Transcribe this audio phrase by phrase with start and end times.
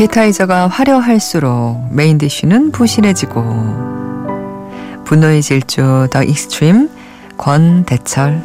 [0.00, 3.42] 에피타이저가 화려할수록 메인 디쉬는 부실해지고
[5.04, 6.88] 분노의 질주 더 익스트림
[7.36, 8.40] 권대철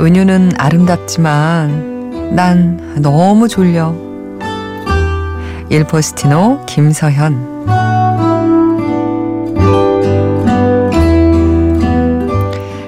[0.00, 3.94] 은유는 아름답지만 난 너무 졸려.
[5.68, 7.55] 일포스티노 김서현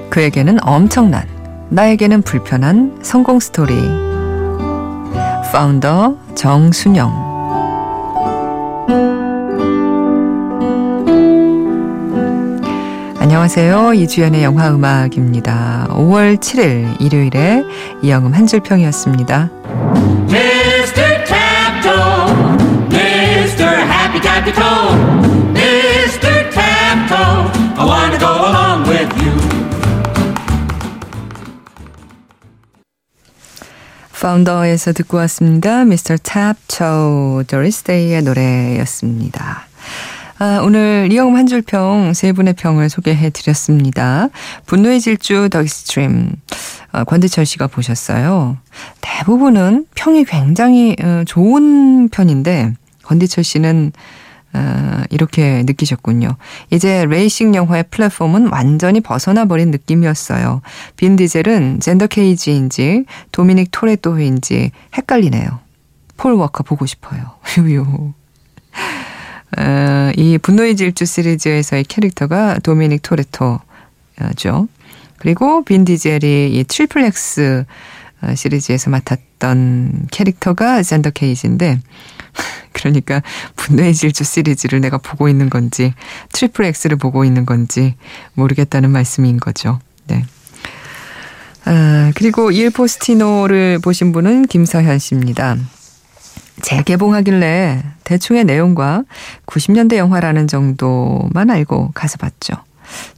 [0.09, 1.27] 그에게는 엄청난
[1.69, 3.73] 나에게는 불편한 성공 스토리
[5.51, 7.29] 파운더 정순영
[13.19, 13.93] 안녕하세요.
[13.93, 15.87] 이주연의 영화 음악입니다.
[15.91, 17.63] 5월 7일 일요일에
[18.01, 19.49] 이영음 한 줄평이었습니다.
[20.29, 20.58] Mr.
[34.19, 35.81] 파운더에서 듣고 왔습니다.
[35.81, 36.17] Mr.
[36.19, 39.67] Tapto, Doris Day의 노래였습니다.
[40.39, 44.29] 아, 오늘 이영음 한 줄평 세 분의 평을 소개해 드렸습니다.
[44.65, 46.31] 분노의 질주 더 익스트림
[46.91, 48.57] 어, 권대철 씨가 보셨어요.
[49.01, 52.73] 대부분은 평이 굉장히 어, 좋은 편인데
[53.03, 53.91] 권대철 씨는
[54.53, 56.35] 어, 이렇게 느끼셨군요.
[56.71, 60.61] 이제 레이싱 영화의 플랫폼은 완전히 벗어나 버린 느낌이었어요.
[60.95, 65.59] 빈 디젤은 샌더 케이지인지 도미닉 토레토인지 헷갈리네요.
[66.17, 67.21] 폴 워커 보고 싶어요.
[67.59, 68.13] 유유.
[69.57, 74.67] 어, 이 분노의 질주 시리즈에서의 캐릭터가 도미닉 토레토죠.
[75.17, 77.65] 그리고 빈 디젤이 이 트리플 X
[78.21, 81.79] 어, 시리즈에서 맡았던 캐릭터가 샌더 케이지인데
[82.73, 83.21] 그러니까
[83.55, 85.93] 분노의 질주 시리즈를 내가 보고 있는 건지
[86.31, 87.95] 트리플 X를 보고 있는 건지
[88.33, 89.79] 모르겠다는 말씀인 거죠.
[90.07, 90.25] 네.
[91.65, 95.57] 아, 그리고 일 포스티노를 보신 분은 김서현 씨입니다.
[96.61, 99.03] 재개봉하길래 대충의 내용과
[99.45, 102.55] 90년대 영화라는 정도만 알고 가서 봤죠.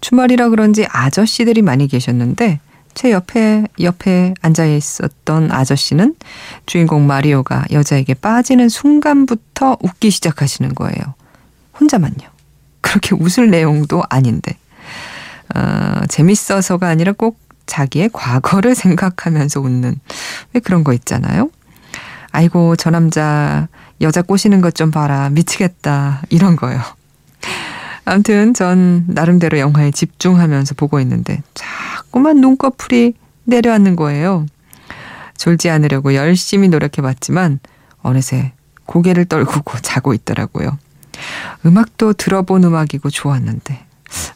[0.02, 2.60] 주말이라 그런지 아저씨들이 많이 계셨는데
[2.94, 6.16] 제 옆에 옆에 앉아 있었던 아저씨는
[6.66, 11.16] 주인공 마리오가 여자에게 빠지는 순간부터 웃기 시작하시는 거예요.
[11.80, 12.30] 혼자만요.
[12.82, 14.58] 그렇게 웃을 내용도 아닌데.
[15.56, 20.00] 어, 재밌어서가 아니라 꼭 자기의 과거를 생각하면서 웃는
[20.54, 21.50] 왜 그런 거 있잖아요.
[22.32, 23.68] 아이고 저 남자
[24.02, 26.80] 여자 꼬시는 것 좀 봐라 미치겠다 이런 거요.
[28.06, 33.14] 아무튼 전 나름대로 영화에 집중하면서 보고 있는데 자꾸만 눈꺼풀이
[33.46, 34.46] 내려앉는 거예요.
[35.38, 37.60] 졸지 않으려고 열심히 노력해봤지만
[38.02, 38.54] 어느새
[38.86, 40.78] 고개를 떨구고 자고 있더라고요.
[41.66, 43.86] 음악도 들어본 음악이고 좋았는데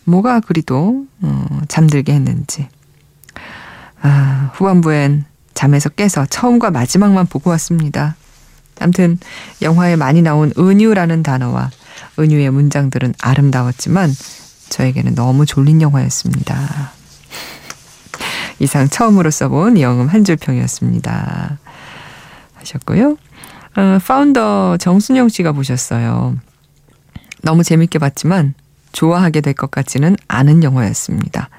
[0.05, 2.67] 뭐가 그리도 어, 잠들게 했는지.
[4.01, 8.15] 아, 후반부엔 잠에서 깨서 처음과 마지막만 보고 왔습니다.
[8.79, 9.17] 암튼
[9.61, 11.71] 영화에 많이 나온 은유라는 단어와
[12.19, 14.13] 은유의 문장들은 아름다웠지만
[14.69, 16.91] 저에게는 너무 졸린 영화였습니다.
[18.59, 21.57] 이상 처음으로 써본 영음 한 줄평이었습니다.
[22.55, 23.17] 하셨고요.
[23.77, 26.37] 어, 파운더 정순영 씨가 보셨어요.
[27.41, 28.53] 너무 재밌게 봤지만
[28.93, 31.49] 좋아하게 될 것 같지는 않은 영화였습니다.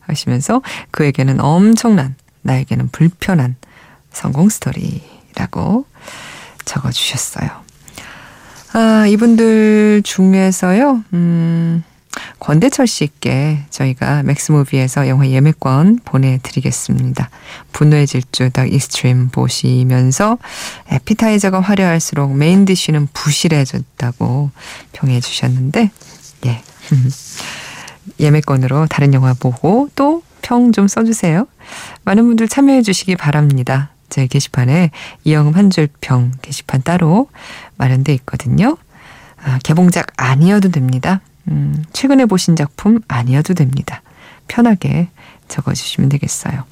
[0.00, 3.56] 하시면서 그에게는 엄청난 나에게는 불편한
[4.12, 5.86] 성공 스토리라고
[6.64, 7.65] 적어주셨어요.
[8.78, 11.82] 아, 이분들 중에서요, 음,
[12.40, 17.30] 권대철 씨께 저희가 맥스무비에서 영화 예매권 보내드리겠습니다.
[17.72, 20.36] 분노의 질주 The Extreme 보시면서
[20.90, 24.50] 애피타이저가 화려할수록 main dish는 부실해졌다고
[24.92, 25.90] 평해 주셨는데,
[26.44, 26.62] 예.
[28.20, 31.46] 예매권으로 다른 영화 보고 또 평 좀 써주세요.
[32.04, 33.90] 많은 분들 참여해 주시기 바랍니다.
[34.08, 34.92] 제 게시판에
[35.24, 37.28] 이영음 한줄평 게시판 따로
[37.76, 38.76] 마련돼 있거든요.
[39.42, 41.20] 아, 개봉작 아니어도 됩니다.
[41.48, 44.02] 음, 최근에 보신 작품 아니어도 됩니다.
[44.48, 45.08] 편하게
[45.48, 46.64] 적어주시면 되겠어요.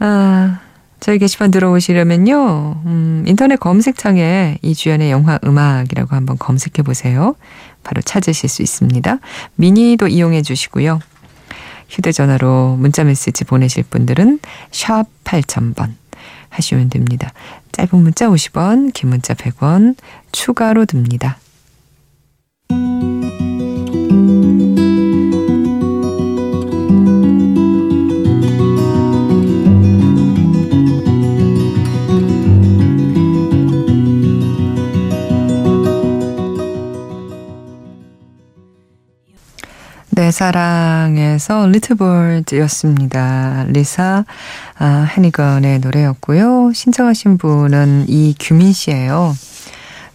[0.00, 0.60] 아,
[1.00, 7.36] 저희 게시판 들어오시려면요, 음, 인터넷 검색창에 이주연의 영화 음악이라고 한번 검색해 보세요.
[7.84, 9.18] 바로 찾으실 수 있습니다.
[9.54, 11.00] 미니도 이용해 주시고요.
[11.88, 14.40] 휴대전화로 문자메시지 보내실 분들은
[14.72, 15.94] 샵 8000번
[16.50, 17.32] 하시면 됩니다.
[17.78, 19.94] 짧은 문자 50원, 긴 문자 100원
[20.32, 21.38] 추가로 듭니다.
[40.28, 43.64] 내 사랑에서 리트볼드였습니다.
[43.68, 44.26] 리사
[44.78, 46.72] 아, 해니건의 노래였고요.
[46.74, 49.34] 신청하신 분은 이규민 씨예요.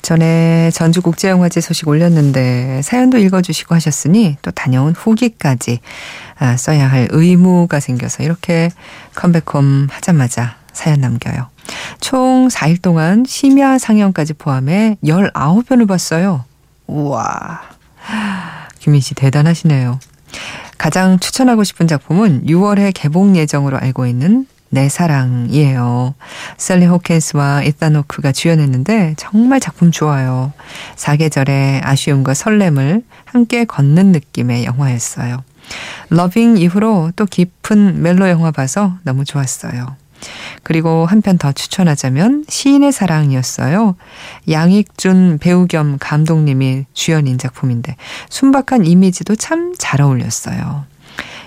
[0.03, 5.79] 전에 전주국제영화제 소식 올렸는데 사연도 읽어주시고 하셨으니 또 다녀온 후기까지
[6.37, 8.69] 아, 써야 할 의무가 생겨서 이렇게
[9.15, 11.47] 컴백홈 하자마자 사연 남겨요.
[12.01, 16.45] 총 4일 동안 심야 상영까지 포함해 19편을 봤어요.
[16.85, 17.61] 우와.
[18.83, 19.99] 규민 씨 대단하시네요.
[20.77, 26.15] 가장 추천하고 싶은 작품은 6월에 개봉 예정으로 알고 있는 내 사랑이에요.
[26.57, 30.51] 셀리 호켄스와 이타노크가 주연했는데 정말 작품 좋아요.
[30.95, 35.43] 사계절의 아쉬움과 설렘을 함께 걷는 느낌의 영화였어요.
[36.09, 39.95] 러빙 이후로 또 깊은 멜로 영화 봐서 너무 좋았어요.
[40.63, 43.95] 그리고 한 편 더 추천하자면 시인의 사랑이었어요.
[44.49, 47.95] 양익준 배우 겸 감독님이 주연인 작품인데
[48.29, 50.85] 순박한 이미지도 참 잘 어울렸어요.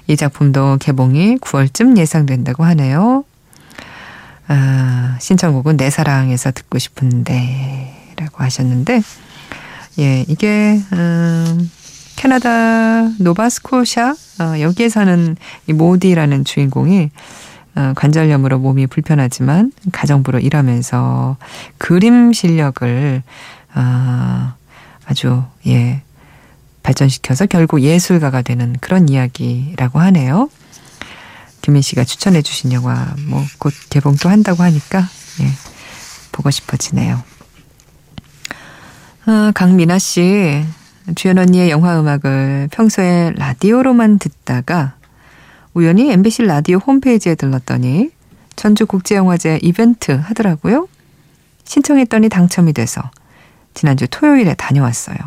[0.09, 3.25] 이 작품도 개봉이 9월쯤 예상된다고 하네요.
[4.49, 9.03] 아, 신청곡은 내 사랑에서 듣고 싶은데 라고 하셨는데
[9.99, 11.71] 예, 이게 음,
[12.17, 15.37] 캐나다 노바스코샤 어, 여기에 사는
[15.67, 17.11] 이 모디라는 주인공이 어,
[17.95, 21.37] 관절염으로 몸이 불편하지만 가정부로 일하면서
[21.79, 23.23] 그림 실력을
[23.75, 24.53] 어,
[25.05, 26.03] 아주 예
[26.83, 30.49] 발전시켜서 결국 예술가가 되는 그런 이야기라고 하네요.
[31.63, 35.01] 김민 씨가 추천해 주신 영화 뭐 곧 개봉도 한다고 하니까
[35.41, 35.51] 예,
[36.33, 37.23] 보고 싶어지네요.
[39.27, 40.65] 어, 강민아 씨
[41.15, 44.95] 주연 언니의 영화 음악을 평소에 라디오로만 듣다가
[45.77, 48.09] 우연히 MBC 라디오 홈페이지에 들렀더니
[48.57, 50.89] 전주국제영화제 이벤트 하더라고요.
[51.65, 53.03] 신청했더니 당첨이 돼서
[53.75, 55.19] 지난주 토요일에 다녀왔어요.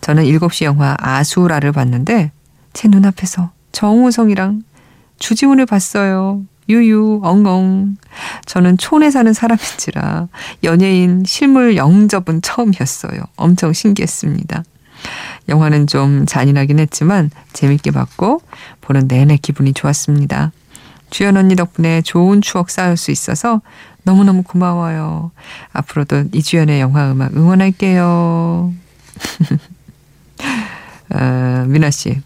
[0.00, 2.32] 저는 7시 영화 아수라를 봤는데
[2.72, 4.64] 제 눈앞에서 정우성이랑
[5.20, 6.42] 주지훈을 봤어요.
[6.68, 7.98] 유유, 엉엉.
[8.46, 10.26] 저는 촌에 사는 사람인지라
[10.64, 13.22] 연예인 실물 영접은 처음이었어요.
[13.36, 14.64] 엄청 신기했습니다.
[15.48, 18.42] 영화는 좀 잔인하긴 했지만 재밌게 봤고
[18.80, 20.52] 보는 내내 기분이 좋았습니다.
[21.10, 23.62] 주연 언니 덕분에 좋은 추억 쌓을 수 있어서
[24.02, 25.30] 너무너무 고마워요.
[25.72, 28.72] 앞으로도 이주연의 영화 음악 응원할게요.
[31.10, 32.20] 어, 미나 씨,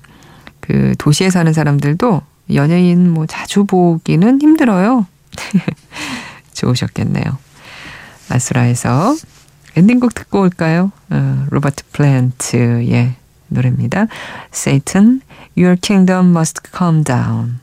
[0.61, 2.23] 그 도시에 사는 사람들도
[2.55, 5.07] 연예인 뭐 자주 보기는 힘들어요.
[6.55, 7.25] 좋으셨겠네요.
[8.29, 9.15] 아수라에서
[9.77, 10.93] 엔딩곡 듣고 올까요?
[11.11, 13.15] 어, 로버트 플랜트의
[13.49, 14.07] 노래입니다.
[14.53, 15.21] Satan,
[15.57, 17.62] your kingdom must come down.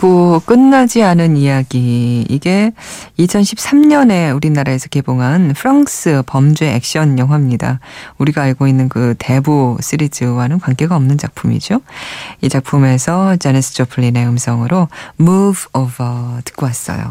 [0.00, 2.24] 대부 끝나지 않은 이야기.
[2.30, 2.72] 이게
[3.18, 7.80] 2013년에 우리나라에서 개봉한 프랑스 범죄 액션 영화입니다.
[8.16, 11.82] 우리가 알고 있는 그 대부 시리즈와는 관계가 없는 작품이죠.
[12.40, 14.88] 이 작품에서 자네스 조플린의 음성으로
[15.20, 17.10] Move Over 듣고 왔어요.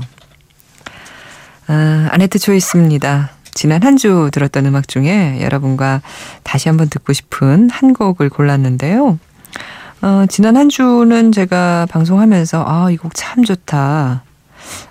[1.68, 3.30] 아, 아네트 초이스입니다.
[3.54, 6.02] 지난 한 주 들었던 음악 중에 여러분과
[6.42, 9.20] 다시 한번 듣고 싶은 한 곡을 골랐는데요.
[10.02, 14.24] 어, 지난 한 주는 제가 방송하면서 아, 이 곡 참 좋다.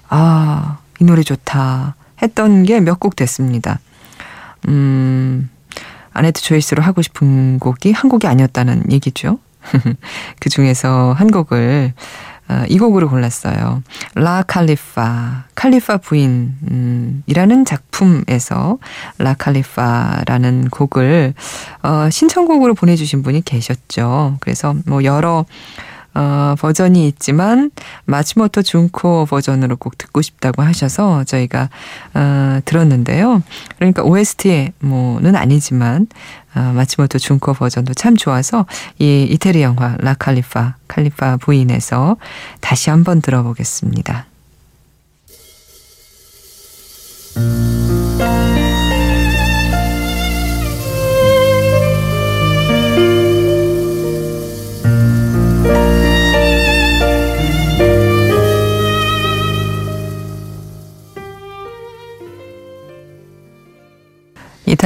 [0.09, 1.95] 아, 이 노래 좋다.
[2.23, 3.79] 했던 게 몇 곡 됐습니다.
[4.69, 5.49] 음,
[6.13, 9.39] 아네트 초이스로 하고 싶은 곡이 한 곡이 아니었다는 얘기죠.
[10.41, 11.93] 그 중에서 한 곡을
[12.49, 13.83] 어, 이 곡으로 골랐어요.
[14.15, 18.79] 라 칼리파, 칼리파 부인이라는 작품에서
[19.19, 21.35] 라 칼리파라는 곡을
[21.83, 24.39] 어, 신청곡으로 보내주신 분이 계셨죠.
[24.41, 25.45] 그래서 뭐 여러
[26.19, 27.71] 어, 버전이 있지만
[28.07, 31.71] 마치모토 준코 버전으로 꼭 듣고 싶다고 하셔서 저희가
[32.15, 33.45] 어, 들었는데요.
[33.77, 36.09] 그러니까 OST 뭐는 아니지만
[36.57, 38.67] 어, 마치모토 준코 버전도 참 좋아서
[38.99, 42.17] 이 이태리 영화 라 칼리파 칼리파 부인에서
[42.61, 44.27] 다시 한번 들어보겠습니다.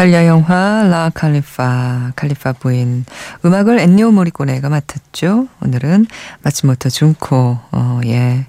[0.03, 3.05] 이탈리아 영화 라 칼리파, 칼리파 부인.
[3.45, 5.47] 음악을 엔니오 모리코네가 맡았죠.
[5.63, 6.07] 오늘은
[6.43, 8.47] 마츠모토 준코, 어, 예.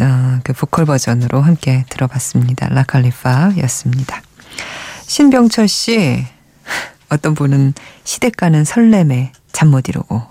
[0.00, 2.70] 어, 그 보컬 버전으로 함께 들어봤습니다.
[2.70, 4.22] 라 칼리파였습니다.
[5.02, 6.24] 신병철 씨,
[7.10, 7.74] 어떤 분은
[8.04, 10.22] 시댁 가는 설렘에 잠 못 이루고,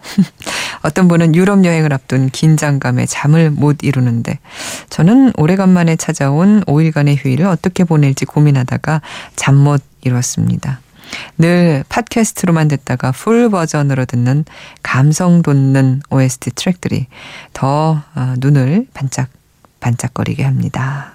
[0.81, 4.39] 어떤 분은 유럽 여행을 앞둔 긴장감에 잠을 못 이루는데,
[4.89, 9.01] 저는 오래간만에 찾아온 5일간의 휴일을 어떻게 보낼지 고민하다가
[9.35, 10.79] 잠못 이루었습니다.
[11.37, 14.45] 늘 팟캐스트로만 듣다가 full 버전으로 듣는
[14.81, 17.07] 감성 돋는 OST 트랙들이
[17.53, 19.29] 더 어, 눈을 반짝
[19.79, 21.13] 반짝거리게 합니다.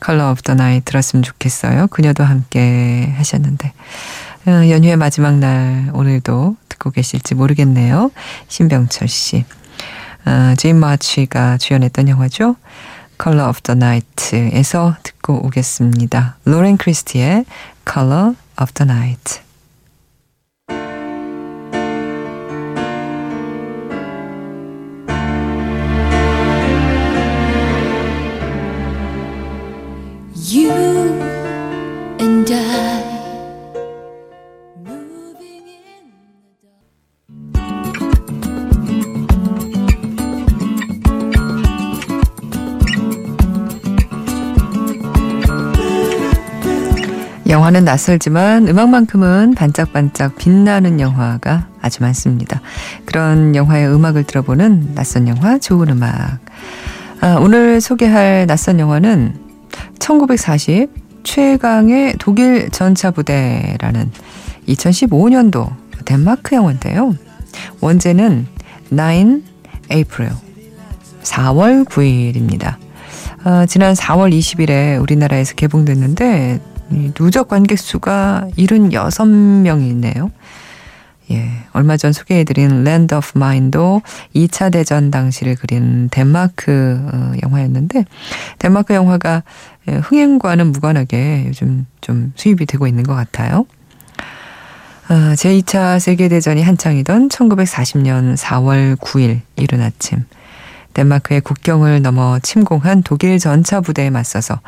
[0.00, 1.86] Color of the Night 들었으면 좋겠어요.
[1.86, 3.72] 그녀도 함께 하셨는데
[4.46, 8.10] 어, 연휴의 마지막 날 오늘도 듣고 계실지 모르겠네요.
[8.48, 9.44] 신병철 씨.
[10.24, 12.56] 어, 제인 마치가 주연했던 영화죠.
[13.22, 16.36] Color of the Night에서 듣고 오겠습니다.
[16.44, 17.44] 로렌 크리스티의
[17.84, 19.42] Color of the Night.
[47.72, 52.60] 영화는 낯설지만 음악만큼은 반짝반짝 빛나는 영화가 아주 많습니다.
[53.06, 56.38] 그런 영화의 음악을 들어보는 낯선 영화 좋은 음악.
[57.22, 59.36] 아, 오늘 소개할 낯선 영화는
[59.98, 60.90] 1940
[61.24, 64.10] 최강의 독일 전차부대라는
[64.68, 65.72] 2015년도
[66.04, 67.14] 덴마크 영화인데요.
[67.80, 68.46] 원제는
[68.90, 69.42] 9
[69.90, 70.32] April
[71.22, 72.76] 4월 9일입니다.
[73.44, 76.71] 어, 지난 4월 20일에 우리나라에서 개봉됐는데
[77.14, 80.30] 누적 관객 수가 76명이네요.
[81.30, 84.02] 예, 얼마 전 소개해드린 Land of Mine도
[84.34, 88.04] 2차 대전 당시를 그린 덴마크 어, 영화였는데
[88.58, 89.42] 덴마크 영화가
[89.88, 93.66] 예, 흥행과는 무관하게 요즘 좀 수입이 되고 있는 것 같아요.
[95.08, 100.24] 아, 제2차 세계대전이 한창이던 1940년 4월 9일 이른 아침
[100.94, 104.60] 덴마크의 국경을 넘어 침공한 독일 전차 부대에 맞서서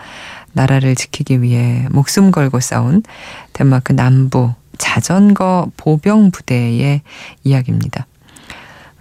[0.55, 3.03] 나라를 지키기 위해 목숨 걸고 싸운
[3.53, 7.03] 덴마크 남부 자전거 보병 부대의
[7.45, 8.07] 이야기입니다.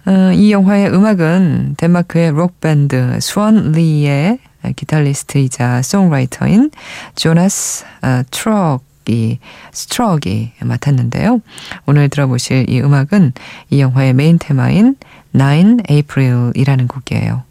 [0.06, 4.38] 어, 이 영화의 음악은 덴마크의 록밴드 Swan Lee의
[4.76, 6.70] 기타리스트이자 songwriter인
[7.16, 9.38] 조나스 어, 스트럭이
[9.72, 11.40] 스트럭이 맡았는데요.
[11.86, 13.32] 오늘 들어보실 이 음악은
[13.70, 14.96] 이 영화의 메인 테마인
[15.32, 17.42] 9 April이라는 곡이에요.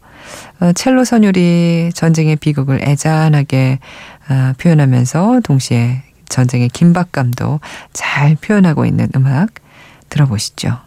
[0.64, 3.80] 어, 첼로 선율이 전쟁의 비극을 애잔하게
[4.30, 7.60] 어, 표현하면서 동시에 전쟁의 긴박감도
[7.92, 9.50] 잘 표현하고 있는 음악
[10.08, 10.78] 들어보시죠.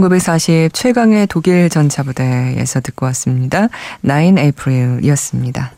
[0.00, 3.68] 1940 최강의 독일 전차부대에서 듣고 왔습니다.
[4.02, 5.72] 9 April이었습니다.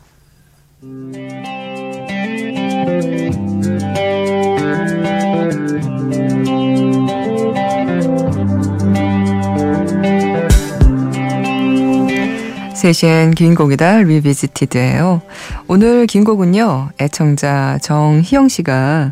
[12.75, 15.21] 세시엔 긴 곡이다 리비지티드예요.
[15.67, 16.89] 오늘 긴 곡은요.
[17.01, 19.11] 애청자 정희영 씨가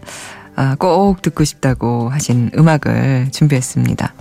[0.56, 4.14] 아, 꼭 듣고 싶다고 하신 음악을 준비했습니다.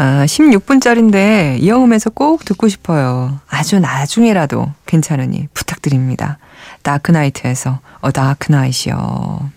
[0.00, 3.40] 아, 16분짜리인데 이영음에서 꼭 듣고 싶어요.
[3.48, 6.38] 아주 나중에라도 괜찮으니 부탁드립니다.
[6.82, 9.50] 다크나이트에서 어 다크나이트요.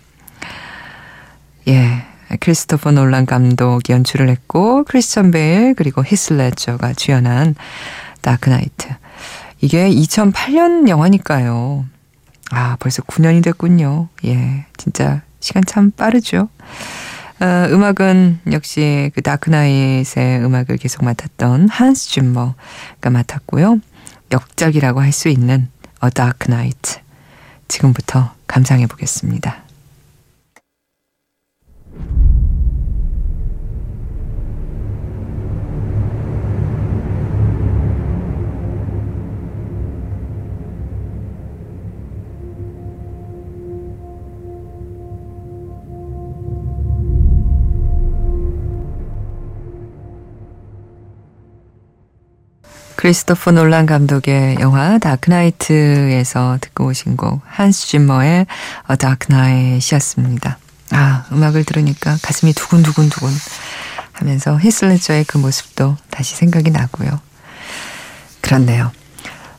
[1.68, 2.04] 예.
[2.40, 7.54] 크리스토퍼 놀란 감독이 연출을 했고 크리스천 베일 그리고 히슬레저가 주연한
[8.20, 8.88] 다크나이트.
[9.60, 11.84] 이게 2008년 영화니까요.
[12.50, 14.08] 아, 벌써 9년이 됐군요.
[14.24, 14.66] 예.
[14.76, 16.48] 진짜 시간 참 빠르죠.
[17.42, 23.80] 어, 음악은 역시 그 다크나잇의 음악을 계속 맡았던 한스 줌머가 맡았고요.
[24.30, 25.68] 역작이라고 할 수 있는
[26.14, 27.00] Dark Night.
[27.66, 29.61] 지금부터 감상해 보겠습니다.
[53.02, 58.46] 크리스토퍼 놀란 감독의 영화 다크나이트에서 듣고 오신 곡 한스 짐머의
[58.96, 60.56] Knight이었습니다.
[60.92, 63.28] 아, 음악을 들으니까 가슴이 두근두근두근
[64.12, 67.18] 하면서 히슬레저의 그 모습도 다시 생각이 나고요.
[68.40, 68.92] 그렇네요.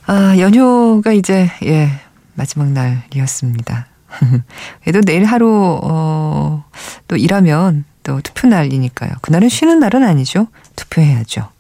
[0.06, 2.00] 아, 연휴가 이제 예,
[2.36, 3.88] 마지막 날이었습니다.
[4.86, 6.64] 그래도 내일 하루 어,
[7.10, 9.12] 또 일하면 또 투표 날이니까요.
[9.22, 10.48] 그날은 쉬는 날은 아니죠.
[10.78, 11.53] 투표해야죠.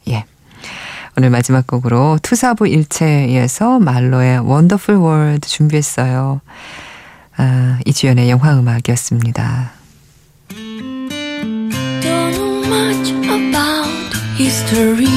[1.17, 1.17] 예.
[1.17, 6.41] 오늘 마지막 곡으로 투사부 일체에서 말로의 원더풀 월드 준비했어요.
[7.38, 9.72] 아, 이주연의 영화 음악이었습니다.
[12.03, 15.08] Don't know much about history.